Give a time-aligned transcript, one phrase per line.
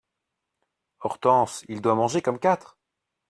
[1.01, 2.75] Hortense Il doit manger comme quatre.